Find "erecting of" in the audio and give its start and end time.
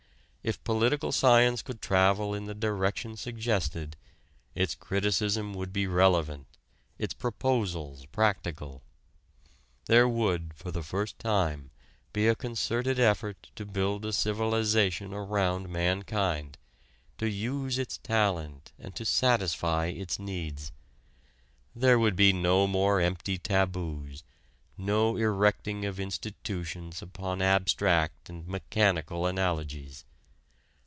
25.17-25.99